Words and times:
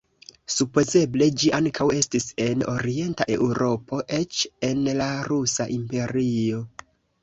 Supozeble 0.53 1.27
ĝi 1.43 1.51
ankaŭ 1.57 1.87
estis 1.99 2.27
en 2.47 2.65
orienta 2.77 3.29
Eŭropo, 3.37 4.03
eĉ 4.21 4.43
en 4.73 4.85
la 5.01 5.15
Rusa 5.33 5.73
Imperio. 5.81 6.69